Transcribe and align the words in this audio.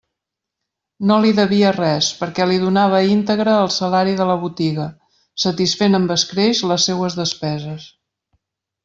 No 1.09 1.17
li 1.25 1.33
devia 1.39 1.73
res, 1.75 2.07
perquè 2.21 2.47
li 2.51 2.57
donava 2.63 3.01
íntegre 3.09 3.53
el 3.65 3.69
salari 3.77 4.15
de 4.23 4.27
la 4.31 4.39
botiga, 4.47 4.87
satisfent 5.45 5.99
amb 5.99 6.15
escreix 6.17 6.63
les 6.73 6.89
seues 6.91 7.19
despeses. 7.25 7.87